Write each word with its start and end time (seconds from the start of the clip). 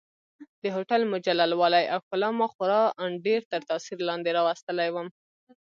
د 0.61 0.63
هوټل 0.75 1.01
مجلل 1.13 1.51
والي 1.61 1.85
او 1.93 1.99
ښکلا 2.03 2.29
ما 2.39 2.47
خورا 2.53 2.81
ډېر 3.25 3.41
تر 3.51 3.61
تاثیر 3.69 3.99
لاندې 4.09 4.35
راوستلی 4.37 4.89
وم. 4.91 5.07